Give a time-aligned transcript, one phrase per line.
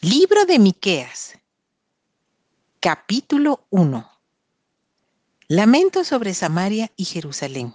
[0.00, 1.40] Libro de Miqueas.
[2.78, 4.08] Capítulo 1.
[5.48, 7.74] Lamento sobre Samaria y Jerusalén.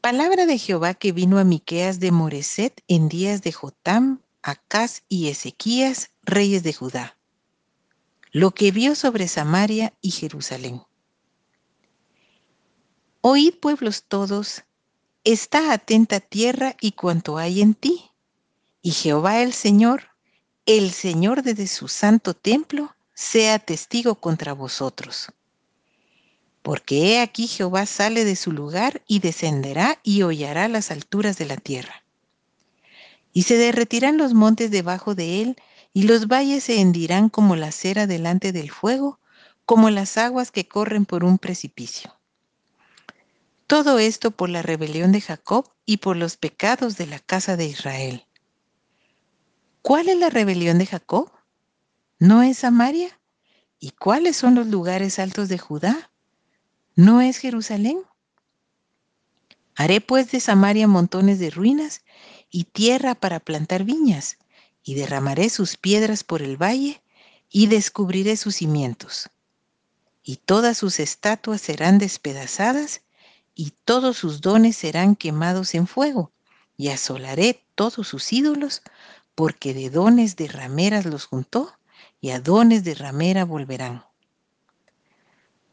[0.00, 5.28] Palabra de Jehová que vino a Miqueas de Moreset en días de Jotam, Acaz y
[5.28, 7.18] Ezequías, reyes de Judá.
[8.30, 10.82] Lo que vio sobre Samaria y Jerusalén.
[13.20, 14.64] Oíd pueblos todos,
[15.22, 18.11] está atenta tierra y cuanto hay en ti
[18.82, 20.08] y Jehová el Señor,
[20.66, 25.28] el Señor desde su santo templo, sea testigo contra vosotros.
[26.62, 31.46] Porque he aquí Jehová sale de su lugar y descenderá y hollará las alturas de
[31.46, 32.02] la tierra.
[33.32, 35.56] Y se derretirán los montes debajo de él,
[35.94, 39.20] y los valles se hendirán como la cera delante del fuego,
[39.64, 42.18] como las aguas que corren por un precipicio.
[43.66, 47.66] Todo esto por la rebelión de Jacob y por los pecados de la casa de
[47.66, 48.26] Israel.
[49.82, 51.32] ¿Cuál es la rebelión de Jacob?
[52.20, 53.20] ¿No es Samaria?
[53.80, 56.12] ¿Y cuáles son los lugares altos de Judá?
[56.94, 57.98] ¿No es Jerusalén?
[59.74, 62.02] Haré pues de Samaria montones de ruinas
[62.48, 64.38] y tierra para plantar viñas,
[64.84, 67.02] y derramaré sus piedras por el valle,
[67.50, 69.30] y descubriré sus cimientos.
[70.22, 73.02] Y todas sus estatuas serán despedazadas,
[73.52, 76.30] y todos sus dones serán quemados en fuego,
[76.76, 78.82] y asolaré todos sus ídolos
[79.34, 81.72] porque de dones de rameras los juntó
[82.20, 84.04] y a dones de ramera volverán.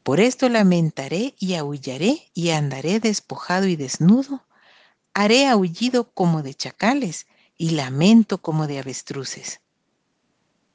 [0.03, 4.43] Por esto lamentaré y aullaré y andaré despojado y desnudo.
[5.13, 9.61] Haré aullido como de chacales y lamento como de avestruces.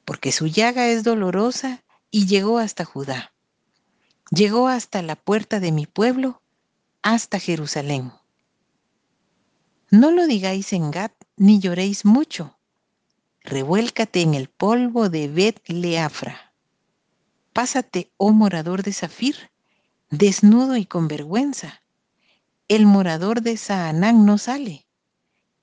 [0.05, 3.33] Porque su llaga es dolorosa y llegó hasta Judá.
[4.31, 6.41] Llegó hasta la puerta de mi pueblo,
[7.01, 8.13] hasta Jerusalén.
[9.89, 12.57] No lo digáis en Gat, ni lloréis mucho,
[13.45, 16.53] revuélcate en el polvo de Bet Leafra.
[17.53, 19.51] Pásate, oh morador de Zafir,
[20.09, 21.81] desnudo y con vergüenza.
[22.67, 24.85] El morador de Saanán no sale.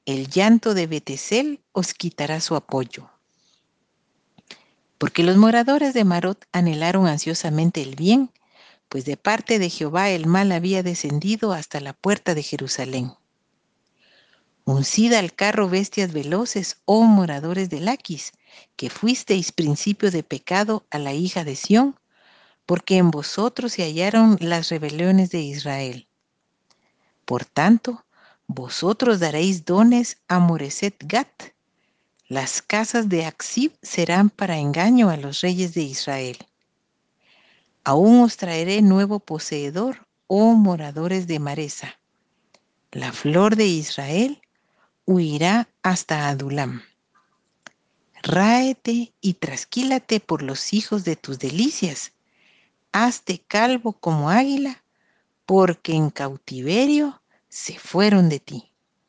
[0.06, 3.10] El llanto de Betesel os quitará su apoyo.
[4.98, 8.30] Porque los moradores de Marot anhelaron ansiosamente el bien,
[8.88, 13.12] pues de parte de Jehová el mal había descendido hasta la puerta de Jerusalén.
[14.64, 18.32] Uncida al carro bestias veloces, oh moradores de Laquis,
[18.76, 21.98] que fuisteis principio de pecado a la hija de Sión,
[22.64, 26.06] porque en vosotros se hallaron las rebeliones de Israel.
[27.24, 28.04] Por tanto,
[28.46, 31.52] vosotros daréis dones a Moreset Gat.
[32.28, 36.38] Las casas de Axib serán para engaño a los reyes de Israel.
[37.82, 41.98] Aún os traeré nuevo poseedor, oh moradores de Maresa.
[42.92, 44.40] La flor de Israel
[45.06, 46.82] huirá hasta Adulam.
[48.22, 52.12] Ráete y trasquílate por los hijos de tus delicias.
[52.92, 54.84] Hazte calvo como águila,
[55.44, 58.71] porque en cautiverio se fueron de ti.